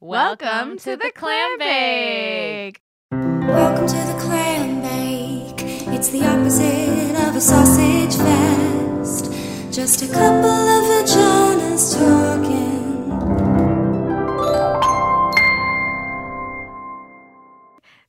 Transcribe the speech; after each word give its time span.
Welcome 0.00 0.78
to 0.78 0.94
the 0.94 1.10
clam 1.12 1.58
bake. 1.58 2.80
Welcome 3.10 3.88
to 3.88 3.96
the 3.96 4.16
clam 4.20 4.80
bake. 4.80 5.60
It's 5.88 6.10
the 6.10 6.24
opposite 6.24 7.16
of 7.26 7.34
a 7.34 7.40
sausage 7.40 8.14
fest. 8.14 9.32
Just 9.74 10.02
a 10.02 10.06
couple 10.06 10.50
of 10.50 10.84
vaginas 10.84 11.98
talking. 11.98 12.78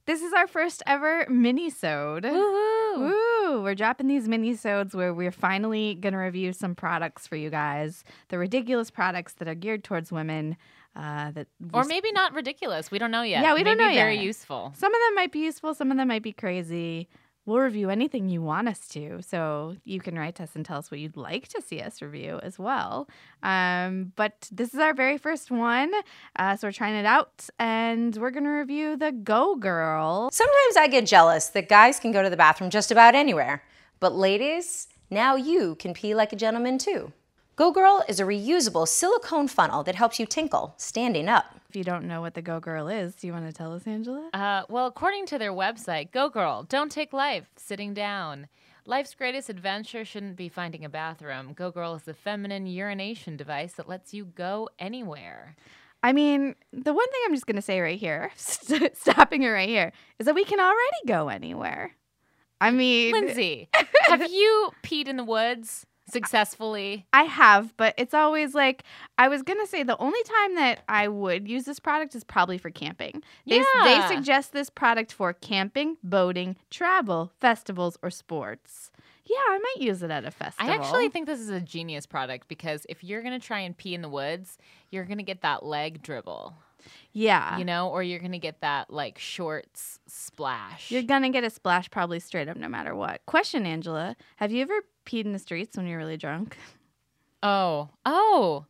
This 0.05 0.21
is 0.21 0.31
our 0.33 0.45
first 0.45 0.83
ever 0.85 1.25
mini-sode. 1.27 2.23
Woohoo! 2.23 2.97
Woo! 2.99 3.63
We're 3.63 3.73
dropping 3.73 4.05
these 4.05 4.27
mini-sodes 4.27 4.93
where 4.93 5.11
we're 5.11 5.31
finally 5.31 5.95
going 5.95 6.13
to 6.13 6.19
review 6.19 6.53
some 6.53 6.75
products 6.75 7.25
for 7.25 7.35
you 7.35 7.49
guys. 7.49 8.03
The 8.27 8.37
ridiculous 8.37 8.91
products 8.91 9.33
that 9.33 9.47
are 9.47 9.55
geared 9.55 9.83
towards 9.83 10.11
women. 10.11 10.55
Uh, 10.95 11.31
that 11.31 11.47
we 11.59 11.69
Or 11.73 11.81
s- 11.81 11.87
maybe 11.87 12.11
not 12.11 12.33
ridiculous. 12.33 12.91
We 12.91 12.99
don't 12.99 13.11
know 13.11 13.21
yet. 13.21 13.41
Yeah, 13.43 13.53
we 13.53 13.63
don't 13.63 13.77
know 13.77 13.89
very 13.93 14.15
yet. 14.15 14.23
useful. 14.23 14.73
some 14.75 14.93
of 14.93 14.99
them 15.07 15.15
might 15.15 15.31
be 15.31 15.39
useful, 15.39 15.73
some 15.73 15.91
of 15.91 15.97
them 15.97 16.07
might 16.07 16.23
be 16.23 16.33
crazy. 16.33 17.07
We'll 17.45 17.59
review 17.59 17.89
anything 17.89 18.29
you 18.29 18.43
want 18.43 18.67
us 18.67 18.87
to, 18.89 19.21
so 19.23 19.75
you 19.83 19.99
can 20.01 20.19
write 20.19 20.35
to 20.35 20.43
us 20.43 20.51
and 20.55 20.63
tell 20.63 20.77
us 20.77 20.91
what 20.91 20.99
you'd 20.99 21.17
like 21.17 21.47
to 21.47 21.61
see 21.63 21.81
us 21.81 21.99
review 22.01 22.39
as 22.43 22.59
well. 22.59 23.07
Um, 23.41 24.11
but 24.15 24.47
this 24.51 24.73
is 24.73 24.79
our 24.79 24.93
very 24.93 25.17
first 25.17 25.49
one, 25.49 25.91
uh, 26.35 26.55
so 26.57 26.67
we're 26.67 26.71
trying 26.73 26.95
it 26.95 27.05
out, 27.07 27.49
and 27.57 28.15
we're 28.17 28.29
gonna 28.31 28.53
review 28.53 28.97
the 28.97 29.11
Go 29.11 29.55
Girl. 29.55 30.29
Sometimes 30.31 30.77
I 30.77 30.87
get 30.87 31.07
jealous 31.07 31.47
that 31.49 31.69
guys 31.69 31.99
can 31.99 32.11
go 32.11 32.21
to 32.21 32.29
the 32.29 32.37
bathroom 32.37 32.69
just 32.69 32.91
about 32.91 33.15
anywhere. 33.15 33.63
But 33.99 34.13
ladies, 34.13 34.87
now 35.09 35.35
you 35.35 35.75
can 35.75 35.93
pee 35.93 36.13
like 36.13 36.31
a 36.33 36.35
gentleman 36.35 36.77
too. 36.77 37.13
Go 37.59 37.73
Girl 37.73 38.05
is 38.07 38.21
a 38.21 38.23
reusable 38.23 38.87
silicone 38.87 39.49
funnel 39.49 39.83
that 39.83 39.95
helps 39.95 40.17
you 40.17 40.25
tinkle 40.25 40.73
standing 40.77 41.27
up. 41.27 41.43
If 41.67 41.75
you 41.75 41.83
don't 41.83 42.07
know 42.07 42.21
what 42.21 42.33
the 42.33 42.41
Go 42.41 42.61
Girl 42.61 42.87
is, 42.87 43.15
do 43.15 43.27
you 43.27 43.33
want 43.33 43.47
to 43.47 43.51
tell 43.51 43.73
us, 43.73 43.85
Angela? 43.85 44.29
Uh, 44.31 44.63
well, 44.69 44.85
according 44.85 45.25
to 45.25 45.37
their 45.37 45.51
website, 45.51 46.13
Go 46.13 46.29
Girl, 46.29 46.63
don't 46.63 46.89
take 46.89 47.11
life 47.11 47.49
sitting 47.57 47.93
down. 47.93 48.47
Life's 48.85 49.13
greatest 49.13 49.49
adventure 49.49 50.05
shouldn't 50.05 50.37
be 50.37 50.47
finding 50.47 50.85
a 50.85 50.89
bathroom. 50.89 51.51
Go 51.51 51.69
Girl 51.69 51.95
is 51.95 52.03
the 52.03 52.13
feminine 52.13 52.65
urination 52.65 53.35
device 53.35 53.73
that 53.73 53.89
lets 53.89 54.13
you 54.13 54.23
go 54.23 54.69
anywhere. 54.79 55.57
I 56.01 56.13
mean, 56.13 56.55
the 56.71 56.93
one 56.93 57.11
thing 57.11 57.21
I'm 57.25 57.33
just 57.33 57.45
gonna 57.45 57.61
say 57.61 57.81
right 57.81 57.99
here, 57.99 58.31
st- 58.37 58.95
stopping 58.95 59.43
it 59.43 59.49
right 59.49 59.67
here, 59.67 59.91
is 60.17 60.27
that 60.27 60.35
we 60.35 60.45
can 60.45 60.61
already 60.61 61.01
go 61.05 61.27
anywhere. 61.27 61.97
I 62.61 62.71
mean, 62.71 63.11
Lindsay, 63.11 63.67
have 64.03 64.31
you 64.31 64.71
peed 64.81 65.09
in 65.09 65.17
the 65.17 65.25
woods 65.25 65.85
successfully? 66.11 67.05
I 67.13 67.23
have, 67.23 67.75
but 67.77 67.93
it's 67.97 68.13
always 68.13 68.53
like 68.53 68.83
I 69.17 69.27
was 69.27 69.41
gonna 69.43 69.67
say 69.67 69.83
the 69.83 69.97
only 69.97 70.21
time 70.23 70.55
that 70.55 70.79
I 70.87 71.07
would 71.07 71.47
use 71.47 71.63
this 71.65 71.79
product 71.79 72.15
is 72.15 72.23
probably 72.23 72.57
for 72.57 72.69
camping. 72.69 73.23
They, 73.47 73.63
they 73.83 74.01
suggest 74.07 74.53
this 74.53 74.69
product 74.69 75.11
for 75.13 75.33
camping, 75.33 75.97
boating, 76.03 76.55
travel, 76.69 77.31
festivals, 77.39 77.97
or 78.01 78.09
sports. 78.09 78.91
Yeah, 79.25 79.37
I 79.37 79.59
might 79.59 79.85
use 79.85 80.01
it 80.01 80.09
at 80.09 80.25
a 80.25 80.31
festival. 80.31 80.71
I 80.71 80.75
actually 80.75 81.09
think 81.09 81.27
this 81.27 81.39
is 81.39 81.49
a 81.49 81.59
genius 81.61 82.07
product 82.07 82.47
because 82.47 82.85
if 82.89 83.03
you're 83.03 83.21
going 83.21 83.39
to 83.39 83.45
try 83.45 83.59
and 83.59 83.77
pee 83.77 83.93
in 83.93 84.01
the 84.01 84.09
woods, 84.09 84.57
you're 84.89 85.05
going 85.05 85.19
to 85.19 85.23
get 85.23 85.41
that 85.43 85.63
leg 85.63 86.01
dribble. 86.01 86.55
yeah, 87.13 87.57
you 87.59 87.63
know, 87.65 87.89
or 87.89 88.01
you're 88.01 88.19
gonna 88.19 88.39
get 88.39 88.61
that 88.61 88.89
like 88.91 89.19
shorts 89.19 89.99
splash. 90.07 90.89
you're 90.89 91.03
gonna 91.03 91.29
get 91.29 91.43
a 91.43 91.49
splash 91.49 91.91
probably 91.91 92.19
straight 92.19 92.47
up 92.47 92.55
no 92.57 92.69
matter 92.69 92.95
what. 92.95 93.23
Question, 93.25 93.65
Angela: 93.65 94.15
Have 94.37 94.51
you 94.51 94.61
ever 94.61 94.81
peed 95.09 95.25
in 95.25 95.33
the 95.33 95.39
streets 95.39 95.75
when 95.77 95.87
you're 95.87 95.97
really 95.97 96.17
drunk? 96.17 96.57
oh, 97.41 97.89
oh, 98.05 98.65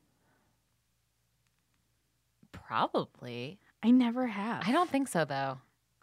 probably. 2.52 3.60
I 3.84 3.92
never 3.92 4.28
have. 4.28 4.64
I 4.68 4.72
don't 4.72 4.90
think 4.90 5.08
so 5.08 5.26
though. 5.26 5.58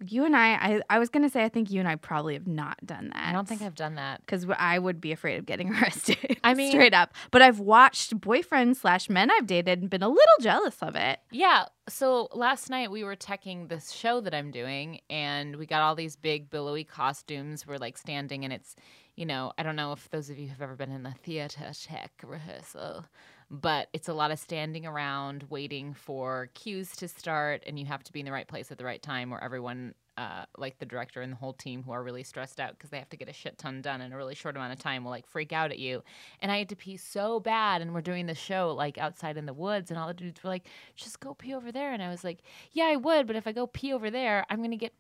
You 0.05 0.27
and 0.27 0.37
I, 0.37 0.53
I, 0.55 0.81
I 0.91 0.99
was 0.99 1.09
gonna 1.09 1.31
say 1.31 1.43
I 1.43 1.49
think 1.49 1.71
you 1.71 1.81
and 1.81 1.89
I 1.89 1.97
probably 1.97 2.35
have 2.35 2.47
not 2.47 2.77
done 2.85 3.11
that. 3.15 3.29
I 3.29 3.33
don't 3.33 3.49
think 3.49 3.63
I've 3.63 3.75
done 3.75 3.95
that. 3.95 4.21
because 4.21 4.47
I 4.59 4.79
would 4.79 5.01
be 5.01 5.13
afraid 5.13 5.39
of 5.39 5.47
getting 5.47 5.73
arrested. 5.75 6.39
I 6.45 6.53
mean- 6.55 6.71
straight 6.71 6.93
up. 6.93 7.15
But 7.31 7.41
I've 7.43 7.61
watched 7.61 8.19
boyfriends 8.21 8.77
slash 8.77 9.09
men 9.09 9.31
I've 9.31 9.47
dated 9.47 9.81
and 9.81 9.89
been 9.89 10.03
a 10.03 10.09
little 10.09 10.37
jealous 10.41 10.77
of 10.83 10.97
it. 10.97 11.19
Yeah. 11.31 11.65
So 11.89 12.29
last 12.33 12.69
night 12.69 12.91
we 12.91 13.05
were 13.05 13.17
teching 13.17 13.69
this 13.69 13.91
show 13.93 14.21
that 14.21 14.35
I'm 14.35 14.51
doing, 14.51 15.01
and 15.09 15.57
we 15.57 15.65
got 15.67 15.81
all 15.83 15.95
these 15.95 16.17
big 16.17 16.51
billowy 16.51 16.85
costumes. 16.85 17.67
We're 17.67 17.79
like 17.79 17.97
standing, 17.97 18.45
and 18.45 18.53
it's, 18.53 18.77
you 19.17 19.25
know, 19.25 19.53
I 19.57 19.63
don't 19.63 19.77
know 19.77 19.93
if 19.93 20.11
those 20.11 20.29
of 20.29 20.39
you 20.39 20.49
have 20.49 20.61
ever 20.61 20.77
been 20.77 20.93
in 20.93 21.07
a 21.07 21.15
theater 21.23 21.71
tech 21.73 22.13
rehearsal, 22.23 23.07
but 23.51 23.89
it's 23.95 24.09
a 24.09 24.15
lot 24.15 24.31
of 24.31 24.39
standing 24.39 24.85
around 24.87 25.45
waiting 25.49 25.95
for 25.95 26.51
cues 26.55 26.95
to 26.97 27.09
start, 27.09 27.63
and 27.67 27.79
you 27.79 27.87
have 27.87 28.05
to 28.05 28.13
be 28.13 28.21
in 28.21 28.27
the 28.27 28.33
right 28.33 28.47
place 28.47 28.71
at 28.71 28.77
the 28.79 28.85
right 28.85 29.03
time, 29.03 29.31
where 29.31 29.43
everyone. 29.43 29.95
Uh, 30.19 30.47
like 30.57 30.79
the 30.79 30.87
director 30.87 31.21
and 31.21 31.31
the 31.31 31.37
whole 31.37 31.53
team 31.53 31.83
who 31.83 31.93
are 31.93 32.03
really 32.03 32.23
stressed 32.23 32.59
out 32.59 32.71
because 32.71 32.89
they 32.89 32.99
have 32.99 33.11
to 33.11 33.19
get 33.19 33.29
a 33.29 33.35
shit 33.35 33.59
ton 33.59 33.83
done 33.83 34.01
in 34.01 34.15
a 34.15 34.17
really 34.17 34.35
short 34.35 34.57
amount 34.57 34.73
of 34.73 34.79
time 34.79 35.05
will 35.05 35.11
like 35.11 35.27
freak 35.27 35.53
out 35.53 35.71
at 35.71 35.79
you. 35.79 36.03
And 36.41 36.51
I 36.51 36.57
had 36.57 36.71
to 36.71 36.75
pee 36.75 36.97
so 36.97 37.39
bad, 37.39 37.83
and 37.83 37.93
we're 37.93 38.01
doing 38.01 38.25
the 38.25 38.35
show 38.35 38.73
like 38.73 38.97
outside 38.97 39.37
in 39.37 39.45
the 39.45 39.53
woods, 39.53 39.91
and 39.91 40.01
all 40.01 40.09
the 40.09 40.15
dudes 40.15 40.43
were 40.43 40.49
like, 40.49 40.69
"Just 40.95 41.21
go 41.21 41.35
pee 41.35 41.53
over 41.55 41.71
there." 41.71 41.93
And 41.93 42.03
I 42.03 42.09
was 42.09 42.25
like, 42.25 42.39
"Yeah, 42.73 42.87
I 42.87 42.97
would, 42.97 43.27
but 43.27 43.37
if 43.37 43.47
I 43.47 43.53
go 43.53 43.67
pee 43.67 43.93
over 43.93 44.11
there, 44.11 44.47
I'm 44.49 44.63
gonna 44.63 44.79
get." 44.79 44.95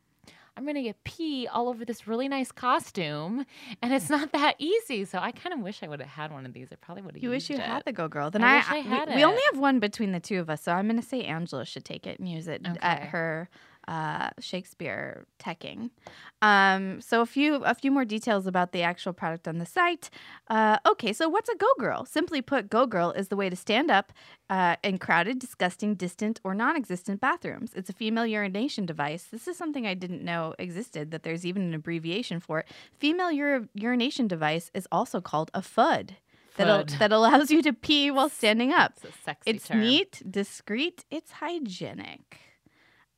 I'm 0.56 0.65
gonna 0.67 0.83
get 0.83 1.03
pee 1.05 1.47
all 1.47 1.69
over 1.69 1.84
this 1.84 2.06
really 2.09 2.28
nice 2.28 2.50
costume, 2.53 3.44
and 3.83 3.93
it's 3.93 4.09
not 4.09 4.33
that 4.33 4.55
easy. 4.59 5.05
So 5.05 5.19
I 5.19 5.31
kind 5.33 5.53
of 5.53 5.61
wish 5.61 5.83
I 5.83 5.89
would 5.89 6.00
have 6.00 6.09
had 6.09 6.33
one 6.33 6.47
of 6.47 6.53
these. 6.55 6.69
I 6.72 6.77
probably 6.77 7.03
would 7.03 7.15
have. 7.15 7.22
You 7.22 7.31
wish 7.31 7.50
you 7.50 7.56
it. 7.56 7.62
had 7.62 7.83
the 7.84 7.93
Go 7.93 8.09
Girl. 8.09 8.31
Then 8.31 8.43
I 8.43 8.55
I, 8.55 8.56
wish 8.56 8.66
I 8.71 8.75
we- 8.77 8.83
had 8.84 9.15
we, 9.15 9.25
only 9.25 9.43
have 9.53 9.61
one 9.61 9.81
between 9.81 10.12
the 10.12 10.21
two 10.21 10.41
of 10.41 10.49
us, 10.49 10.62
so 10.62 10.72
I'm 10.72 10.87
gonna 10.87 11.03
say 11.03 11.22
Angela 11.25 11.65
should 11.66 11.84
take 11.84 12.06
it 12.06 12.19
and 12.19 12.28
use 12.28 12.49
it 12.49 12.62
at 12.81 13.03
her 13.09 13.49
uh, 13.88 14.30
Shakespeare 14.41 15.26
teching. 15.38 15.91
Um, 16.42 17.00
so 17.00 17.20
a 17.20 17.26
few 17.26 17.56
a 17.64 17.74
few 17.74 17.91
more 17.91 18.04
details 18.04 18.47
about 18.47 18.72
the 18.72 18.82
actual 18.82 19.12
product 19.12 19.47
on 19.48 19.58
the 19.58 19.66
site. 19.66 20.10
Uh, 20.48 20.78
okay, 20.86 21.12
so 21.12 21.28
what's 21.28 21.48
a 21.48 21.56
Go 21.56 21.69
Girl? 21.78 22.04
Simply 22.04 22.42
put, 22.42 22.69
Go 22.69 22.86
Girl 22.86 23.12
is 23.12 23.28
the 23.28 23.36
way 23.36 23.48
to 23.48 23.56
stand 23.56 23.91
up 23.91 24.12
uh, 24.50 24.76
in 24.82 24.98
crowded, 24.98 25.38
disgusting, 25.38 25.94
distant, 25.94 26.41
or 26.44 26.54
non-existent 26.54 27.20
bathrooms. 27.20 27.72
It's 27.74 27.91
a 27.91 27.92
female 27.92 28.26
urination 28.26 28.86
device. 28.86 29.24
This 29.24 29.48
is 29.48 29.56
something 29.56 29.86
I 29.86 29.94
didn't 29.94 30.22
know 30.22 30.54
existed. 30.58 31.10
That 31.10 31.22
there's 31.22 31.47
even 31.47 31.62
an 31.62 31.74
abbreviation 31.74 32.41
for 32.41 32.60
it. 32.60 32.66
Female 32.98 33.30
ur- 33.38 33.68
urination 33.74 34.26
device 34.28 34.70
is 34.74 34.86
also 34.91 35.20
called 35.20 35.50
a 35.54 35.60
FUD. 35.60 36.16
That, 36.56 36.68
al- 36.68 36.84
that 36.98 37.12
allows 37.12 37.50
you 37.50 37.60
to 37.62 37.72
pee 37.72 38.10
while 38.10 38.30
standing 38.30 38.72
up. 38.72 38.94
It's 38.97 39.04
a 39.04 39.22
sexy 39.22 39.50
It's 39.50 39.70
neat, 39.70 40.22
discreet, 40.28 41.04
it's 41.10 41.32
hygienic. 41.32 42.38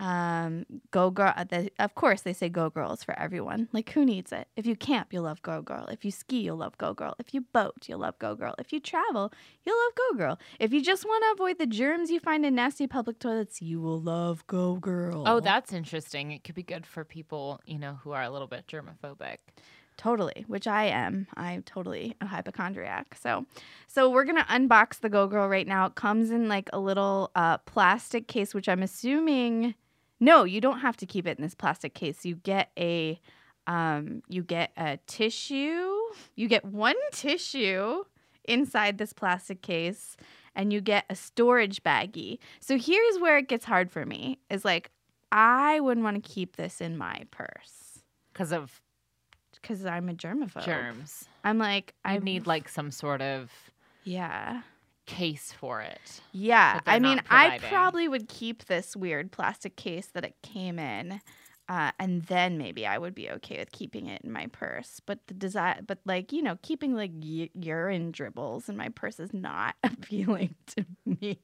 Um, 0.01 0.65
go 0.93 1.11
girl. 1.11 1.33
uh, 1.37 1.45
The, 1.45 1.71
of 1.81 1.95
course, 1.97 2.21
they 2.23 2.33
say 2.33 2.49
go 2.49 2.71
girls 2.71 3.03
for 3.03 3.19
everyone. 3.19 3.69
Like, 3.73 3.91
who 3.91 4.05
needs 4.05 4.31
it? 4.31 4.47
If 4.55 4.65
you 4.65 4.77
camp, 4.77 5.13
you'll 5.13 5.25
love 5.25 5.43
go 5.43 5.61
girl. 5.61 5.87
If 5.87 6.05
you 6.05 6.13
ski, 6.13 6.41
you'll 6.41 6.59
love 6.59 6.79
go 6.79 6.95
girl. 6.95 7.17
If 7.19 7.35
you 7.35 7.41
boat, 7.41 7.89
you'll 7.89 7.99
love 7.99 8.19
go 8.21 8.37
girl. 8.37 8.55
If 8.59 8.73
you 8.73 8.79
travel, 8.79 9.33
you'll 9.67 9.77
love 9.77 9.93
go 9.97 10.19
girl. 10.19 10.39
If 10.61 10.73
you 10.73 10.83
just 10.83 11.05
want 11.05 11.25
to 11.25 11.43
avoid 11.43 11.59
the 11.59 11.67
germs 11.67 12.11
you 12.11 12.21
find 12.21 12.47
in 12.47 12.55
nasty 12.55 12.87
public 12.87 13.19
toilets, 13.19 13.61
you 13.61 13.81
will 13.81 14.01
love 14.01 14.47
go 14.47 14.77
girl. 14.77 15.25
Oh, 15.27 15.41
that's 15.41 15.73
interesting. 15.73 16.31
It 16.31 16.45
could 16.45 16.55
be 16.55 16.63
good 16.63 16.87
for 16.87 17.05
people, 17.05 17.61
you 17.67 17.79
know, 17.79 17.99
who 18.05 18.13
are 18.13 18.23
a 18.23 18.31
little 18.31 18.47
bit 18.49 18.69
germophobic. 18.69 19.39
Totally, 19.97 20.45
which 20.47 20.69
I 20.69 20.85
am. 20.85 21.27
I'm 21.37 21.65
totally 21.65 22.15
a 22.21 22.27
hypochondriac. 22.27 23.17
So, 23.21 23.47
so 23.89 24.09
we're 24.09 24.23
gonna 24.23 24.47
unbox 24.49 25.01
the 25.01 25.09
Go 25.09 25.27
Girl 25.27 25.49
right 25.49 25.67
now. 25.67 25.87
It 25.87 25.97
comes 25.97 26.31
in 26.31 26.49
like 26.49 26.71
a 26.73 26.79
little 26.79 27.33
uh, 27.35 27.59
plastic 27.59 28.29
case, 28.29 28.55
which 28.55 28.69
I'm 28.69 28.85
assuming. 28.85 29.75
No, 30.21 30.45
you 30.45 30.61
don't 30.61 30.81
have 30.81 30.97
to 30.99 31.07
keep 31.07 31.27
it 31.27 31.39
in 31.39 31.43
this 31.43 31.55
plastic 31.55 31.95
case. 31.95 32.25
You 32.25 32.37
get 32.37 32.71
a, 32.79 33.21
um, 33.67 34.23
you 34.29 34.43
get 34.43 34.73
a 34.77 34.99
tissue. 35.07 35.93
You 36.35 36.49
get 36.49 36.65
one 36.65 36.97
tissue 37.13 38.05
inside 38.45 38.99
this 38.99 39.13
plastic 39.13 39.63
case, 39.63 40.17
and 40.55 40.73
you 40.73 40.81
get 40.81 41.05
a 41.11 41.15
storage 41.15 41.83
baggie. 41.83 42.39
So 42.61 42.79
here's 42.79 43.19
where 43.19 43.39
it 43.39 43.47
gets 43.49 43.65
hard 43.67 43.91
for 43.91 44.05
me. 44.07 44.39
Is 44.51 44.65
like 44.65 44.91
I 45.31 45.81
wouldn't 45.81 46.03
want 46.05 46.23
to 46.23 46.29
keep 46.29 46.57
this 46.57 46.81
in 46.81 46.97
my 46.97 47.25
purse 47.31 48.01
Because 48.33 48.53
of 48.53 48.81
because 49.61 49.85
I'm 49.85 50.09
a 50.09 50.15
germaphobe. 50.15 50.65
germs. 50.65 51.27
I'm 51.45 51.59
like, 51.59 51.95
I 52.05 52.15
I 52.15 52.19
need 52.19 52.47
like 52.47 52.69
some 52.69 52.91
sort 52.91 53.21
of 53.21 53.51
yeah, 54.05 54.63
case 55.09 55.53
for 55.59 55.81
it. 55.81 56.21
yeah. 56.33 56.81
I 56.87 56.99
mean, 56.99 57.21
I 57.31 57.59
probably 57.69 58.07
would 58.07 58.29
keep 58.29 58.67
this 58.67 58.95
weird 58.95 59.33
plastic 59.33 59.75
case 59.75 60.07
that 60.15 60.25
it 60.25 60.35
came 60.43 60.79
in. 60.79 61.21
Uh, 61.69 61.91
and 61.99 62.23
then 62.25 62.57
maybe 62.57 62.87
I 62.87 62.97
would 62.97 63.15
be 63.15 63.29
okay 63.31 63.59
with 63.59 63.73
keeping 63.73 64.07
it 64.07 64.23
in 64.25 64.33
my 64.33 64.47
purse. 64.47 65.03
But 65.05 65.27
the 65.27 65.35
desire, 65.35 65.81
but 65.87 65.99
like 66.07 66.33
you 66.33 66.43
know, 66.43 66.59
keeping 66.63 66.95
like 66.95 67.11
u- 67.21 67.51
urine 67.55 68.11
dribbles 68.11 68.71
in 68.71 68.77
my 68.77 68.89
purse 68.89 69.21
is 69.21 69.35
not 69.35 69.75
appealing 69.83 70.55
to 70.77 70.87
me. 71.05 71.39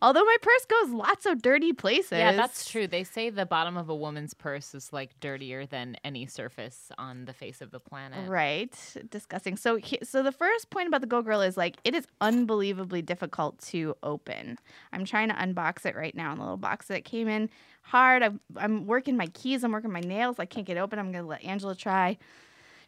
Although 0.00 0.24
my 0.24 0.36
purse 0.40 0.64
goes 0.66 0.90
lots 0.90 1.26
of 1.26 1.42
dirty 1.42 1.72
places. 1.72 2.12
Yeah, 2.12 2.32
that's 2.32 2.70
true. 2.70 2.86
They 2.86 3.02
say 3.02 3.30
the 3.30 3.44
bottom 3.44 3.76
of 3.76 3.88
a 3.88 3.94
woman's 3.94 4.34
purse 4.34 4.72
is 4.72 4.92
like 4.92 5.18
dirtier 5.18 5.66
than 5.66 5.96
any 6.04 6.26
surface 6.26 6.92
on 6.96 7.24
the 7.24 7.32
face 7.32 7.60
of 7.60 7.72
the 7.72 7.80
planet. 7.80 8.28
Right, 8.30 8.72
disgusting. 9.10 9.56
So, 9.56 9.76
he, 9.76 9.98
so 10.04 10.22
the 10.22 10.32
first 10.32 10.70
point 10.70 10.86
about 10.86 11.00
the 11.00 11.08
Go 11.08 11.22
Girl 11.22 11.40
is 11.40 11.56
like 11.56 11.76
it 11.82 11.96
is 11.96 12.06
unbelievably 12.20 13.02
difficult 13.02 13.58
to 13.62 13.96
open. 14.04 14.58
I'm 14.92 15.04
trying 15.04 15.28
to 15.30 15.34
unbox 15.34 15.86
it 15.86 15.96
right 15.96 16.14
now 16.14 16.30
in 16.30 16.38
the 16.38 16.44
little 16.44 16.56
box 16.56 16.86
that 16.86 17.04
came 17.04 17.26
in 17.26 17.50
hard. 17.82 18.22
I'm, 18.22 18.40
I'm 18.56 18.86
working 18.86 19.16
my 19.16 19.26
keys. 19.28 19.64
I'm 19.64 19.72
working 19.72 19.92
my 19.92 20.00
nails. 20.00 20.36
I 20.38 20.44
can't 20.46 20.66
get 20.66 20.76
open. 20.76 20.98
I'm 20.98 21.12
gonna 21.12 21.26
let 21.26 21.44
Angela 21.44 21.74
try. 21.74 22.18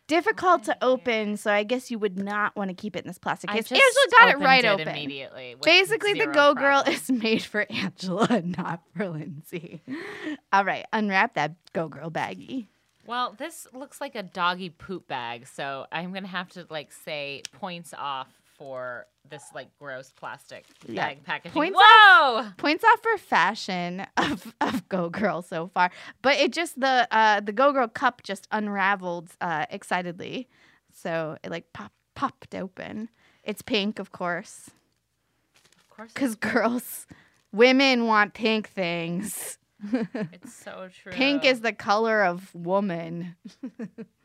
Difficult 0.08 0.64
to 0.64 0.76
open, 0.82 1.36
so 1.36 1.50
I 1.50 1.62
guess 1.62 1.90
you 1.90 1.98
would 1.98 2.18
not 2.18 2.56
want 2.56 2.68
to 2.70 2.74
keep 2.74 2.96
it 2.96 3.04
in 3.04 3.06
this 3.06 3.18
plastic 3.18 3.50
I 3.50 3.54
case. 3.54 3.68
just 3.68 3.80
Angela 3.80 4.20
got 4.20 4.28
it 4.40 4.44
right 4.44 4.64
it 4.64 4.68
open. 4.68 4.88
immediately. 4.88 5.54
Basically, 5.62 6.14
the 6.14 6.26
Go 6.26 6.54
Girl 6.54 6.82
is 6.86 7.08
made 7.10 7.42
for 7.42 7.64
Angela, 7.70 8.42
not 8.44 8.80
for 8.96 9.08
Lindsay. 9.08 9.80
All 10.52 10.64
right, 10.64 10.84
unwrap 10.92 11.34
that 11.34 11.54
Go 11.72 11.88
Girl 11.88 12.10
baggie. 12.10 12.66
Well, 13.06 13.34
this 13.38 13.66
looks 13.72 14.00
like 14.00 14.14
a 14.14 14.22
doggy 14.22 14.70
poop 14.70 15.06
bag, 15.06 15.46
so 15.46 15.86
I'm 15.92 16.12
gonna 16.12 16.26
have 16.26 16.48
to 16.50 16.66
like 16.68 16.92
say 16.92 17.42
points 17.52 17.94
off 17.96 18.28
for 18.62 19.06
this 19.28 19.42
like 19.54 19.68
gross 19.76 20.12
plastic 20.12 20.64
Yeah, 20.86 21.06
bag 21.08 21.24
packaging. 21.24 21.52
points 21.52 21.80
Whoa! 21.82 22.46
points 22.58 22.84
off 22.84 23.02
for 23.02 23.18
fashion 23.18 24.06
of, 24.16 24.54
of 24.60 24.88
Go 24.88 25.08
Girl 25.10 25.42
so 25.42 25.66
far, 25.66 25.90
but 26.22 26.36
it 26.36 26.52
just 26.52 26.78
the 26.78 27.08
uh, 27.10 27.40
the 27.40 27.50
Go 27.52 27.72
Girl 27.72 27.88
cup 27.88 28.22
just 28.22 28.46
unraveled 28.52 29.30
uh, 29.40 29.66
excitedly, 29.68 30.48
so 30.92 31.36
it 31.42 31.50
like 31.50 31.72
pop 31.72 31.90
popped 32.14 32.54
open. 32.54 33.08
It's 33.42 33.62
pink, 33.62 33.98
of 33.98 34.12
course, 34.12 34.70
Of 35.80 35.90
course, 35.90 36.12
because 36.12 36.36
girls, 36.36 37.06
women 37.50 38.06
want 38.06 38.32
pink 38.34 38.68
things. 38.68 39.58
it's 39.92 40.54
so 40.54 40.88
true. 41.02 41.10
Pink 41.10 41.44
is 41.44 41.62
the 41.62 41.72
color 41.72 42.22
of 42.22 42.54
woman. 42.54 43.34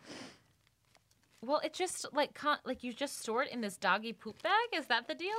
well, 1.45 1.59
it 1.63 1.73
just 1.73 2.05
like 2.13 2.33
con- 2.33 2.59
like 2.65 2.83
you 2.83 2.93
just 2.93 3.19
store 3.19 3.43
it 3.43 3.51
in 3.51 3.61
this 3.61 3.77
doggy 3.77 4.13
poop 4.13 4.41
bag. 4.41 4.67
Is 4.73 4.87
that 4.87 5.07
the 5.07 5.15
deal? 5.15 5.31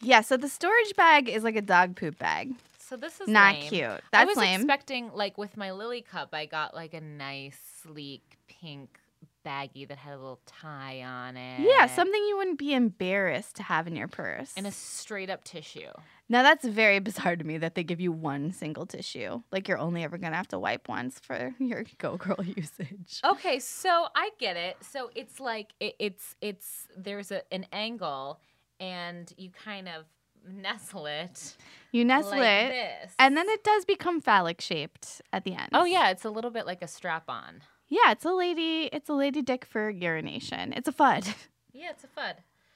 Yeah, 0.00 0.20
so 0.20 0.36
the 0.36 0.48
storage 0.48 0.94
bag 0.96 1.28
is 1.28 1.44
like 1.44 1.56
a 1.56 1.62
dog 1.62 1.96
poop 1.96 2.18
bag. 2.18 2.54
So 2.78 2.96
this 2.96 3.20
is 3.20 3.28
Not 3.28 3.54
lame. 3.54 3.68
cute. 3.70 4.00
I 4.12 4.24
was 4.24 4.36
lame. 4.36 4.60
expecting 4.60 5.10
like 5.14 5.38
with 5.38 5.56
my 5.56 5.70
lily 5.72 6.02
cup, 6.02 6.30
I 6.32 6.46
got 6.46 6.74
like 6.74 6.92
a 6.92 7.00
nice 7.00 7.58
sleek 7.82 8.36
pink 8.48 8.98
baggie 9.44 9.86
that 9.88 9.98
had 9.98 10.14
a 10.14 10.18
little 10.18 10.40
tie 10.46 11.02
on 11.02 11.36
it. 11.36 11.60
Yeah, 11.60 11.86
something 11.86 12.22
you 12.28 12.36
wouldn't 12.36 12.58
be 12.58 12.72
embarrassed 12.74 13.56
to 13.56 13.62
have 13.62 13.86
in 13.86 13.96
your 13.96 14.08
purse. 14.08 14.52
and 14.56 14.66
a 14.66 14.70
straight 14.72 15.30
up 15.30 15.44
tissue. 15.44 15.90
Now 16.28 16.42
that's 16.42 16.64
very 16.66 16.98
bizarre 17.08 17.36
to 17.36 17.44
me 17.44 17.58
that 17.58 17.74
they 17.74 17.82
give 17.84 18.00
you 18.00 18.12
one 18.12 18.52
single 18.52 18.86
tissue. 18.86 19.42
Like 19.50 19.68
you're 19.68 19.78
only 19.78 20.02
ever 20.04 20.18
gonna 20.18 20.36
have 20.36 20.48
to 20.48 20.58
wipe 20.58 20.88
once 20.88 21.18
for 21.20 21.54
your 21.58 21.84
Go 21.98 22.16
Girl 22.16 22.38
usage. 22.44 23.20
Okay, 23.24 23.58
so 23.58 24.06
I 24.14 24.30
get 24.38 24.56
it. 24.56 24.76
So 24.80 25.10
it's 25.14 25.40
like 25.40 25.72
it, 25.80 25.94
it's 25.98 26.34
it's 26.40 26.88
there's 26.96 27.30
a, 27.30 27.42
an 27.52 27.66
angle, 27.72 28.40
and 28.80 29.32
you 29.36 29.50
kind 29.50 29.88
of 29.88 30.04
nestle 30.44 31.06
it 31.06 31.56
You 31.92 32.04
nestle 32.04 32.32
like 32.32 32.42
it, 32.42 32.70
this, 32.70 33.14
and 33.18 33.36
then 33.36 33.48
it 33.48 33.62
does 33.62 33.84
become 33.84 34.20
phallic 34.20 34.60
shaped 34.60 35.22
at 35.32 35.44
the 35.44 35.52
end. 35.54 35.68
Oh 35.72 35.84
yeah, 35.84 36.10
it's 36.10 36.24
a 36.24 36.30
little 36.30 36.50
bit 36.50 36.66
like 36.66 36.82
a 36.82 36.88
strap 36.88 37.24
on. 37.28 37.60
Yeah. 37.92 38.12
It's 38.12 38.24
a 38.24 38.32
lady. 38.32 38.88
It's 38.92 39.08
a 39.08 39.14
lady 39.14 39.42
dick 39.42 39.64
for 39.64 39.90
urination. 39.90 40.72
It's 40.72 40.88
a 40.88 40.92
fud. 40.92 41.34
Yeah, 41.74 41.88
it's 41.90 42.04
a 42.04 42.08
fud. 42.08 42.34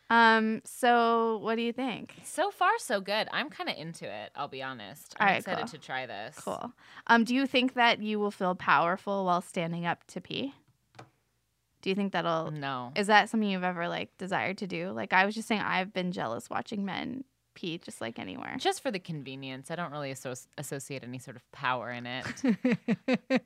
Um. 0.08 0.62
So 0.64 1.36
what 1.42 1.56
do 1.56 1.62
you 1.62 1.72
think? 1.72 2.14
So 2.24 2.50
far, 2.50 2.70
so 2.78 3.00
good. 3.00 3.28
I'm 3.30 3.50
kind 3.50 3.68
of 3.68 3.76
into 3.76 4.06
it. 4.06 4.30
I'll 4.34 4.48
be 4.48 4.62
honest. 4.62 5.14
I'm 5.20 5.26
right, 5.26 5.38
excited 5.38 5.66
cool. 5.66 5.68
to 5.68 5.78
try 5.78 6.06
this. 6.06 6.34
Cool. 6.38 6.72
Um. 7.08 7.24
Do 7.24 7.34
you 7.34 7.46
think 7.46 7.74
that 7.74 8.00
you 8.00 8.18
will 8.18 8.30
feel 8.30 8.54
powerful 8.54 9.26
while 9.26 9.42
standing 9.42 9.84
up 9.84 10.06
to 10.06 10.20
pee? 10.22 10.54
Do 11.82 11.90
you 11.90 11.94
think 11.94 12.12
that'll? 12.12 12.50
No. 12.50 12.92
Is 12.96 13.08
that 13.08 13.28
something 13.28 13.50
you've 13.50 13.62
ever 13.64 13.86
like 13.86 14.16
desired 14.16 14.56
to 14.58 14.66
do? 14.66 14.92
Like 14.92 15.12
I 15.12 15.26
was 15.26 15.34
just 15.34 15.46
saying, 15.46 15.60
I've 15.60 15.92
been 15.92 16.10
jealous 16.10 16.48
watching 16.48 16.86
men 16.86 17.24
pee 17.56 17.78
just 17.78 18.00
like 18.00 18.20
anywhere. 18.20 18.54
Just 18.58 18.80
for 18.80 18.92
the 18.92 19.00
convenience. 19.00 19.70
I 19.72 19.74
don't 19.74 19.90
really 19.90 20.12
asso- 20.12 20.46
associate 20.56 21.02
any 21.02 21.18
sort 21.18 21.36
of 21.36 21.50
power 21.50 21.90
in 21.90 22.06
it. 22.06 23.42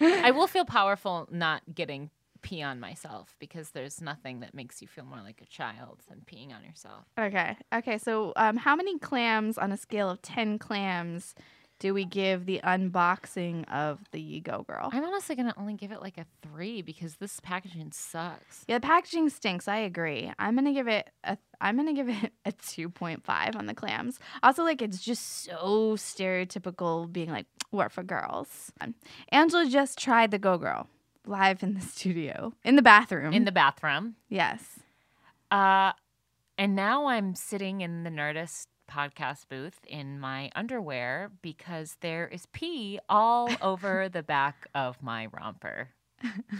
I 0.00 0.30
will 0.30 0.46
feel 0.46 0.64
powerful 0.64 1.26
not 1.32 1.62
getting 1.74 2.10
pee 2.42 2.62
on 2.62 2.78
myself 2.78 3.34
because 3.40 3.70
there's 3.70 4.00
nothing 4.00 4.40
that 4.40 4.54
makes 4.54 4.80
you 4.82 4.86
feel 4.86 5.04
more 5.04 5.20
like 5.24 5.40
a 5.40 5.46
child 5.46 6.02
than 6.08 6.20
peeing 6.26 6.54
on 6.54 6.62
yourself. 6.62 7.06
Okay. 7.18 7.56
Okay. 7.74 7.98
So, 7.98 8.32
um, 8.36 8.56
how 8.58 8.76
many 8.76 8.98
clams 8.98 9.58
on 9.58 9.72
a 9.72 9.76
scale 9.76 10.10
of 10.10 10.22
10 10.22 10.58
clams 10.58 11.34
do 11.84 11.92
we 11.92 12.06
give 12.06 12.46
the 12.46 12.62
unboxing 12.64 13.70
of 13.70 13.98
the 14.10 14.40
Go 14.40 14.62
Girl? 14.66 14.88
I'm 14.90 15.04
honestly 15.04 15.36
to 15.36 15.52
only 15.58 15.74
give 15.74 15.92
it 15.92 16.00
like 16.00 16.16
a 16.16 16.24
three 16.40 16.80
because 16.80 17.16
this 17.16 17.40
packaging 17.40 17.92
sucks. 17.92 18.64
Yeah, 18.66 18.78
the 18.78 18.86
packaging 18.86 19.28
stinks. 19.28 19.68
I 19.68 19.76
agree. 19.76 20.32
I'm 20.38 20.54
gonna 20.54 20.72
give 20.72 20.88
it 20.88 21.10
a. 21.24 21.36
I'm 21.60 21.76
gonna 21.76 21.92
give 21.92 22.08
it 22.08 22.32
a 22.46 22.52
2.5 22.52 23.54
on 23.54 23.66
the 23.66 23.74
clams. 23.74 24.18
Also, 24.42 24.62
like 24.64 24.80
it's 24.80 24.98
just 24.98 25.44
so 25.44 25.94
stereotypical, 25.96 27.12
being 27.12 27.30
like 27.30 27.44
we're 27.70 27.90
for 27.90 28.02
girls. 28.02 28.72
Angela 29.28 29.66
just 29.68 29.98
tried 29.98 30.30
the 30.30 30.38
Go 30.38 30.56
Girl 30.56 30.88
live 31.26 31.62
in 31.62 31.74
the 31.74 31.80
studio 31.82 32.54
in 32.64 32.76
the 32.76 32.82
bathroom. 32.82 33.34
In 33.34 33.44
the 33.44 33.52
bathroom. 33.52 34.16
yes. 34.30 34.80
Uh, 35.50 35.92
and 36.56 36.74
now 36.74 37.08
I'm 37.08 37.34
sitting 37.34 37.82
in 37.82 38.04
the 38.04 38.10
Nerdist 38.10 38.68
podcast 38.90 39.48
booth 39.48 39.78
in 39.86 40.18
my 40.20 40.50
underwear 40.54 41.30
because 41.42 41.96
there 42.00 42.26
is 42.28 42.46
pee 42.52 42.98
all 43.08 43.50
over 43.62 44.08
the 44.08 44.22
back 44.22 44.66
of 44.74 45.02
my 45.02 45.26
romper 45.26 45.88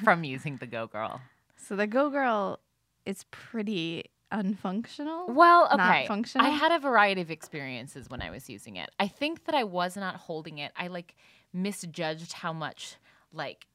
from 0.03 0.25
using 0.25 0.57
the 0.57 0.67
Go 0.67 0.87
Girl. 0.87 1.21
So 1.57 1.77
the 1.77 1.87
Go 1.87 2.11
Girl 2.11 2.61
is 3.07 3.25
pretty 3.31 4.11
unfunctional. 4.33 5.29
Well, 5.29 5.69
Not 5.77 5.81
okay. 5.91 6.07
functional? 6.07 6.47
I 6.47 6.51
had 6.51 6.73
a 6.73 6.79
variety 6.79 7.21
of 7.21 7.31
experiences 7.31 8.09
when 8.11 8.21
I 8.23 8.31
was 8.31 8.49
using 8.51 8.77
it. 8.77 8.91
I 8.99 9.09
think 9.09 9.45
that 9.45 9.55
I 9.55 9.65
was 9.65 9.97
not 9.97 10.17
holding 10.17 10.59
it. 10.59 10.73
I 10.77 10.89
like 10.89 11.15
misjudged 11.53 12.33
how 12.33 12.53
much 12.53 12.97
like 13.33 13.67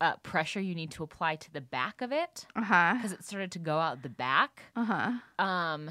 uh, 0.00 0.16
pressure 0.22 0.60
you 0.60 0.74
need 0.74 0.90
to 0.92 1.02
apply 1.02 1.36
to 1.36 1.52
the 1.52 1.60
back 1.60 2.00
of 2.02 2.12
it 2.12 2.46
because 2.54 3.12
it 3.12 3.24
started 3.24 3.50
to 3.52 3.58
go 3.58 3.78
out 3.78 4.02
the 4.02 4.08
back. 4.08 4.62
Uh 4.76 4.84
huh. 4.84 5.12
um 5.44 5.90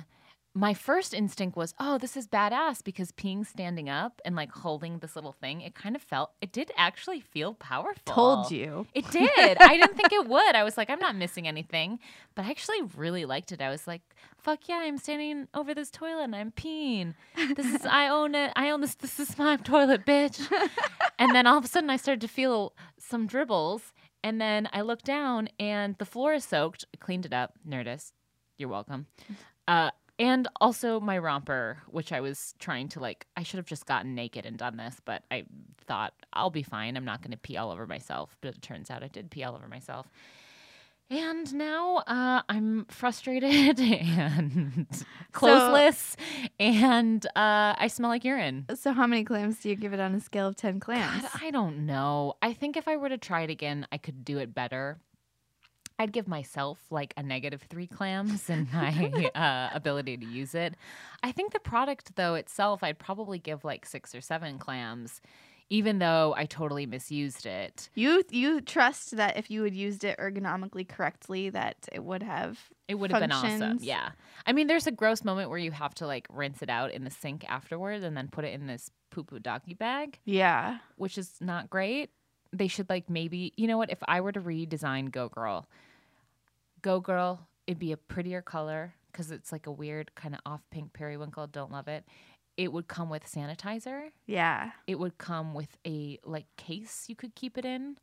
my 0.57 0.74
first 0.74 1.13
instinct 1.13 1.56
was 1.56 1.75
oh 1.80 2.00
this 2.00 2.18
is 2.18 2.27
badass 2.27 2.83
because 2.83 3.12
peeing 3.12 3.45
standing 3.45 3.88
up 3.88 4.19
and 4.25 4.36
like 4.36 4.51
holding 4.51 4.98
this 4.98 5.15
little 5.15 5.31
thing 5.31 5.62
it 5.62 5.75
kind 5.75 5.95
of 5.95 6.01
felt 6.01 6.31
it 6.42 6.51
did 6.51 6.71
actually 6.75 7.19
feel 7.19 7.54
powerful. 7.54 8.01
Told 8.06 8.51
you. 8.51 8.88
it 8.95 9.09
did. 9.12 9.57
I 9.59 9.77
didn't 9.77 9.95
think 9.95 10.12
it 10.12 10.27
would. 10.27 10.56
I 10.56 10.63
was 10.63 10.75
like 10.75 10.89
i'm 10.89 11.00
not 11.00 11.15
missing 11.15 11.48
anything. 11.48 12.00
But 12.33 12.45
i 12.45 12.50
actually 12.50 12.81
really 12.95 13.25
liked 13.25 13.51
it. 13.51 13.62
I 13.62 13.69
was 13.69 13.86
like 13.86 14.01
fuck 14.39 14.68
yeah 14.68 14.81
i'm 14.83 14.98
standing 14.98 15.48
over 15.54 15.75
this 15.75 15.92
toilet 15.92 16.24
and 16.24 16.36
i'm 16.36 16.51
peeing. 16.51 17.13
This 17.56 17.74
is 17.75 17.86
i 17.86 18.07
own 18.07 18.33
it. 18.33 18.51
I 18.56 18.71
own 18.71 18.81
this. 18.81 18.95
This 18.95 19.19
is 19.19 19.38
my 19.38 19.57
toilet 19.57 20.06
bitch. 20.06 20.51
And 21.19 21.33
then 21.33 21.48
all 21.48 21.57
of 21.57 21.65
a 21.65 21.68
sudden 21.68 21.89
i 21.89 21.98
started 21.98 22.22
to 22.22 22.27
feel 22.27 22.74
some 22.98 23.27
dribbles. 23.27 23.93
And 24.24 24.41
then 24.41 24.67
i 24.74 24.81
looked 24.81 25.05
down 25.05 25.50
and 25.60 25.96
the 26.00 26.05
floor 26.05 26.34
is 26.34 26.46
soaked. 26.46 26.86
I 26.93 26.98
cleaned 26.98 27.27
it 27.27 27.34
up. 27.34 27.53
Nerdist 27.67 28.13
you're 28.58 28.70
welcome. 28.70 29.05
Uh, 29.67 29.91
and 30.19 30.47
also 30.59 31.00
my 31.00 31.17
romper, 31.17 31.77
which 31.88 32.12
I 32.12 32.21
was 32.21 32.55
trying 32.59 32.89
to 32.89 33.00
like, 33.00 33.27
I 33.36 33.43
should 33.43 33.57
have 33.57 33.65
just 33.65 33.86
gotten 33.86 34.15
naked 34.15 34.45
and 34.45 34.57
done 34.57 34.77
this, 34.77 34.95
but 35.05 35.24
I 35.29 35.45
thought 35.86 36.13
I'll 36.33 36.50
be 36.50 36.63
fine. 36.63 36.97
I'm 36.97 37.05
not 37.05 37.21
going 37.21 37.31
to 37.31 37.38
pee 37.38 37.57
all 37.57 37.71
over 37.71 37.86
myself. 37.86 38.36
But 38.41 38.55
it 38.55 38.62
turns 38.62 38.89
out 38.89 39.03
I 39.03 39.07
did 39.07 39.29
pee 39.29 39.43
all 39.43 39.55
over 39.55 39.67
myself. 39.67 40.07
And 41.09 41.53
now 41.53 41.97
uh, 42.07 42.41
I'm 42.50 42.86
frustrated 42.89 43.79
and 43.79 44.88
clothesless, 45.31 46.15
and 46.59 47.25
uh, 47.27 47.75
I 47.77 47.88
smell 47.88 48.09
like 48.09 48.25
urine. 48.25 48.65
So 48.75 48.91
how 48.91 49.07
many 49.07 49.24
clams 49.24 49.59
do 49.62 49.69
you 49.69 49.75
give 49.77 49.93
it 49.93 50.01
on 50.01 50.15
a 50.15 50.19
scale 50.19 50.47
of 50.47 50.57
10 50.57 50.81
clams? 50.81 51.21
God, 51.21 51.31
I 51.41 51.51
don't 51.51 51.86
know. 51.86 52.33
I 52.41 52.51
think 52.51 52.75
if 52.75 52.89
I 52.89 52.97
were 52.97 53.07
to 53.07 53.17
try 53.17 53.43
it 53.43 53.50
again, 53.50 53.88
I 53.89 53.97
could 53.97 54.25
do 54.25 54.38
it 54.39 54.53
better. 54.53 55.00
I'd 56.00 56.12
give 56.12 56.27
myself 56.27 56.80
like 56.92 57.13
a 57.18 57.24
negative 57.24 57.63
three 57.70 57.88
clams 57.88 58.50
in 58.50 58.68
my 58.74 59.32
uh, 59.36 59.70
ability 59.75 60.18
to 60.18 60.25
use 60.25 60.54
it. 60.54 60.75
I 61.24 61.32
think 61.32 61.54
the 61.54 61.60
product, 61.60 62.16
though, 62.16 62.36
itself, 62.36 62.84
I'd 62.84 63.00
probably 63.00 63.39
give 63.39 63.63
like 63.63 63.86
six 63.86 64.13
or 64.13 64.22
seven 64.22 64.60
clams, 64.60 65.22
even 65.70 65.98
though 66.00 66.34
I 66.38 66.46
totally 66.46 66.86
misused 66.86 67.46
it. 67.48 67.89
You 67.96 68.24
you 68.30 68.62
trust 68.62 69.18
that 69.18 69.38
if 69.38 69.50
you 69.50 69.63
had 69.63 69.74
used 69.74 70.04
it 70.04 70.18
ergonomically 70.20 70.88
correctly, 70.88 71.50
that 71.50 71.75
it 71.92 72.04
would 72.04 72.22
have 72.24 72.60
It 72.88 72.96
would 72.96 73.12
have 73.12 73.22
been 73.22 73.32
awesome. 73.32 73.80
Yeah. 73.82 74.12
I 74.46 74.54
mean, 74.54 74.68
there's 74.68 74.88
a 74.88 74.92
gross 74.92 75.24
moment 75.24 75.50
where 75.50 75.58
you 75.60 75.72
have 75.72 75.94
to 75.96 76.06
like 76.08 76.27
rinse 76.30 76.62
it 76.62 76.70
out 76.70 76.92
in 76.92 77.04
the 77.06 77.12
sink 77.12 77.44
afterwards 77.50 78.04
and 78.04 78.16
then 78.16 78.27
put 78.32 78.46
it 78.46 78.54
in 78.54 78.68
this 78.68 78.92
poo 79.10 79.24
poo 79.24 79.39
doggy 79.39 79.74
bag, 79.74 80.20
Yeah. 80.25 80.77
which 80.96 81.18
is 81.18 81.32
not 81.42 81.70
great. 81.72 82.12
They 82.54 82.68
should 82.68 82.89
like 82.89 83.10
maybe 83.10 83.54
you 83.58 83.68
know 83.68 83.77
what? 83.77 83.92
If 83.92 84.00
I 84.08 84.22
were 84.22 84.32
to 84.32 84.42
redesign 84.42 85.12
Go 85.12 85.30
Girl, 85.30 85.68
Go 86.82 87.00
Girl, 87.00 87.48
it'd 87.66 87.80
be 87.80 87.92
a 87.92 87.98
prettier 87.98 88.42
color 88.42 88.94
because 89.12 89.32
it's 89.32 89.51
like 89.51 89.66
a 89.68 89.72
weird 89.72 90.13
kind 90.16 90.34
of 90.36 90.42
off 90.46 90.62
pink 90.72 90.94
periwinkle. 90.94 91.48
Don't 91.48 91.72
love 91.72 91.88
it. 91.88 92.06
It 92.56 92.72
would 92.74 92.88
come 92.88 93.10
with 93.10 93.30
sanitizer. 93.32 94.10
Yeah. 94.25 94.72
It 94.88 95.00
would 95.00 95.18
come 95.18 95.54
with 95.54 95.77
a 95.86 96.20
like 96.24 96.48
case 96.58 97.06
you 97.08 97.16
could 97.16 97.36
keep 97.36 97.58
it 97.58 97.66
in. 97.66 97.98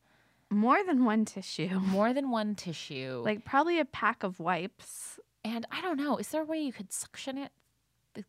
More 0.51 0.85
than 0.85 1.05
one 1.05 1.25
tissue. 1.25 1.69
More 1.81 2.13
than 2.13 2.31
one 2.31 2.55
tissue. 2.55 3.21
Like 3.25 3.45
probably 3.45 3.81
a 3.81 3.85
pack 3.85 4.23
of 4.23 4.39
wipes. 4.39 5.19
and 5.45 5.67
I 5.71 5.81
don't 5.81 5.97
know, 5.99 6.17
is 6.19 6.29
there 6.29 6.43
a 6.43 6.47
way 6.47 6.59
you 6.61 6.73
could 6.73 6.93
suction 6.93 7.39
it? 7.39 7.53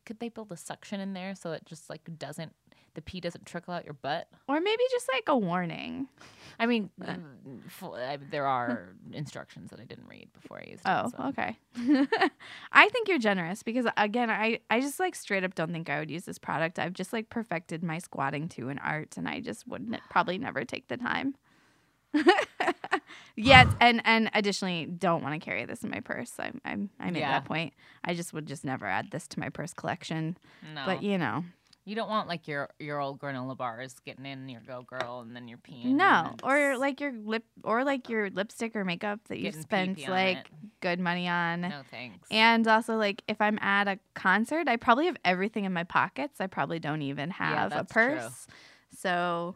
Could 0.05 0.19
they 0.19 0.29
build 0.29 0.51
a 0.51 0.57
suction 0.57 0.99
in 0.99 1.13
there 1.13 1.35
so 1.35 1.51
it 1.51 1.63
just 1.65 1.89
like 1.91 2.01
doesn't 2.17 2.53
the 2.95 3.01
pee 3.01 3.19
doesn't 3.21 3.45
trickle 3.45 3.73
out 3.73 3.85
your 3.85 3.93
butt? 3.93 4.27
Or 4.47 4.59
maybe 4.59 4.83
just 4.91 5.07
like 5.13 5.23
a 5.27 5.37
warning. 5.37 6.07
I 6.57 6.65
mean, 6.65 6.89
I, 7.05 8.17
there 8.31 8.45
are 8.47 8.95
instructions 9.11 9.69
that 9.71 9.79
I 9.79 9.83
didn't 9.83 10.07
read 10.07 10.29
before 10.33 10.57
I 10.59 10.69
used 10.69 10.81
it. 10.85 10.89
Oh, 10.89 11.09
so. 11.09 11.23
okay. 11.29 11.57
I 12.71 12.89
think 12.89 13.07
you're 13.09 13.19
generous 13.19 13.61
because 13.61 13.85
again, 13.97 14.29
I 14.29 14.59
I 14.69 14.79
just 14.79 14.99
like 14.99 15.15
straight 15.15 15.43
up 15.43 15.53
don't 15.55 15.71
think 15.71 15.89
I 15.89 15.99
would 15.99 16.09
use 16.09 16.23
this 16.25 16.39
product. 16.39 16.79
I've 16.79 16.93
just 16.93 17.11
like 17.13 17.29
perfected 17.29 17.83
my 17.83 17.99
squatting 17.99 18.47
to 18.49 18.69
an 18.69 18.79
art, 18.79 19.17
and 19.17 19.27
I 19.27 19.41
just 19.41 19.67
wouldn't 19.67 19.99
probably 20.09 20.37
never 20.37 20.63
take 20.63 20.87
the 20.87 20.97
time. 20.97 21.35
Yet, 23.35 23.67
and 23.81 24.01
and 24.05 24.29
additionally, 24.33 24.85
don't 24.85 25.23
want 25.23 25.39
to 25.39 25.43
carry 25.43 25.65
this 25.65 25.83
in 25.83 25.89
my 25.89 25.99
purse. 25.99 26.33
I'm 26.39 26.61
I'm 26.63 26.89
I 26.99 27.11
made 27.11 27.19
Yeah. 27.19 27.31
that 27.31 27.45
point. 27.45 27.73
I 28.03 28.13
just 28.13 28.33
would 28.33 28.45
just 28.45 28.63
never 28.63 28.85
add 28.85 29.11
this 29.11 29.27
to 29.29 29.39
my 29.39 29.49
purse 29.49 29.73
collection. 29.73 30.37
No, 30.73 30.83
But 30.85 31.03
you 31.03 31.17
know, 31.17 31.43
you 31.85 31.95
don't 31.95 32.09
want 32.09 32.27
like 32.27 32.47
your 32.47 32.69
your 32.79 32.99
old 32.99 33.19
granola 33.19 33.55
bars 33.55 33.95
getting 34.05 34.25
in 34.25 34.49
your 34.49 34.61
Go 34.61 34.81
Girl 34.81 35.19
and 35.19 35.35
then 35.35 35.47
you're 35.47 35.59
peeing. 35.59 35.93
no, 35.93 36.33
or 36.43 36.77
like 36.77 36.99
your 36.99 37.13
lip 37.13 37.43
or 37.63 37.83
like 37.83 38.09
your 38.09 38.31
lipstick 38.31 38.75
or 38.75 38.83
makeup 38.83 39.19
that 39.29 39.39
you 39.39 39.51
spent 39.51 40.07
like 40.07 40.37
it. 40.37 40.47
good 40.81 40.99
money 40.99 41.27
on. 41.27 41.61
no 41.61 41.81
thanks. 41.91 42.27
And 42.31 42.67
also, 42.67 42.95
like, 42.97 43.21
if 43.27 43.39
I'm 43.39 43.59
at 43.59 43.87
a 43.87 43.99
concert, 44.15 44.67
I 44.67 44.77
probably 44.77 45.05
have 45.05 45.17
everything 45.23 45.65
in 45.65 45.73
my 45.73 45.83
pockets. 45.83 46.41
I 46.41 46.47
probably 46.47 46.79
don't 46.79 47.03
even 47.03 47.29
have 47.29 47.71
a 47.71 47.75
that's 47.75 47.93
true. 47.93 48.15
purse. 48.15 48.47
So, 48.97 49.55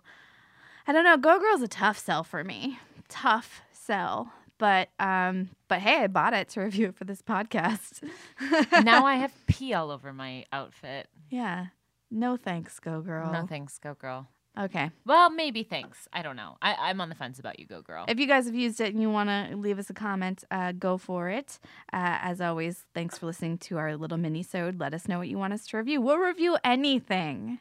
I 0.86 0.94
don't 0.94 1.04
know. 1.04 1.18
Go 1.18 1.40
Girl's 1.40 1.64
a 1.64 1.68
tough 1.68 1.98
sell 1.98 2.24
for 2.24 2.44
me. 2.44 2.78
Tough 3.08 3.62
sell. 3.72 4.32
But, 4.60 4.90
um, 5.00 5.50
but 5.68 5.80
hey, 5.80 6.04
I 6.04 6.08
bought 6.08 6.34
it 6.34 6.50
to 6.50 6.62
review 6.62 6.90
it 6.90 6.96
for 6.96 7.06
this 7.06 7.22
podcast. 7.22 8.04
now 8.84 9.06
I 9.06 9.16
have 9.16 9.32
pee 9.48 9.74
all 9.74 9.90
over 9.90 10.14
my 10.14 10.46
outfit. 10.54 11.08
yeah. 11.30 11.68
No 12.12 12.38
thanks, 12.38 12.80
Go 12.80 13.02
Girl. 13.02 13.32
No 13.32 13.46
thanks, 13.46 13.78
Go 13.78 13.94
Girl. 13.94 14.28
Okay. 14.60 14.90
Well, 15.06 15.30
maybe 15.30 15.64
thanks. 15.64 16.08
I 16.12 16.22
don't 16.22 16.36
know. 16.36 16.58
I, 16.62 16.76
I'm 16.76 17.00
on 17.00 17.10
the 17.10 17.16
fence 17.16 17.40
about 17.40 17.60
you, 17.60 17.66
Go 17.66 17.82
Girl. 17.82 18.06
If 18.08 18.20
you 18.20 18.26
guys 18.26 18.46
have 18.46 18.56
used 18.56 18.82
it 18.82 18.94
and 18.94 19.02
you 19.02 19.10
want 19.10 19.30
to 19.30 19.56
leave 19.56 19.80
us 19.80 19.90
a 19.90 19.94
comment, 19.94 20.44
uh, 20.52 20.74
go 20.74 20.98
for 20.98 21.30
it. 21.30 21.60
Uh, 21.94 22.18
as 22.22 22.42
always, 22.42 22.86
thanks 22.94 23.18
for 23.18 23.28
listening 23.28 23.58
to 23.60 23.78
our 23.78 23.96
little 23.96 24.18
mini-sode. 24.18 24.80
Let 24.80 24.94
us 24.94 25.08
know 25.08 25.20
what 25.20 25.28
you 25.30 25.38
want 25.38 25.54
us 25.54 25.66
to 25.68 25.78
review. 25.78 26.02
We'll 26.02 26.18
review 26.18 26.58
anything. 26.64 27.60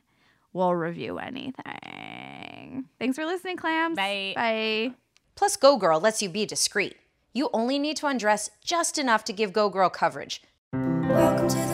We'll 0.53 0.75
review 0.75 1.19
anything. 1.19 2.87
Thanks 2.99 3.17
for 3.17 3.27
listening, 3.27 3.59
clams. 3.59 3.97
Bye. 3.97 4.33
Bye. 4.35 4.95
Plus, 5.37 5.57
Go 5.57 5.77
Girl 5.77 6.01
lets 6.01 6.23
you 6.23 6.29
be 6.29 6.47
discreet. 6.47 6.97
You 7.33 7.51
only 7.53 7.79
need 7.79 7.99
to 7.99 8.07
undress 8.07 8.51
just 8.65 8.99
enough 8.99 9.23
to 9.25 9.33
give 9.33 9.53
Go 9.53 9.69
Girl 9.69 9.91
coverage. 9.91 10.43
Welcome 10.73 11.49
to 11.49 11.55
the 11.55 11.61
clam 11.61 11.67
bake. 11.67 11.68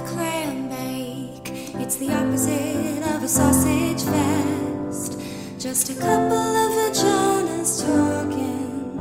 It's 1.96 2.00
the 2.04 2.12
opposite 2.12 3.14
of 3.14 3.22
a 3.22 3.28
sausage 3.28 4.02
fest. 4.02 5.20
Just 5.60 5.90
a 5.90 5.94
couple 5.94 6.36
of 6.36 6.72
vaginas 6.72 7.86
talking. 7.86 8.96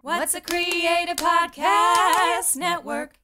What's 0.00 0.34
a 0.34 0.40
Creative 0.40 1.16
Podcast 1.18 2.56
Network? 2.56 3.18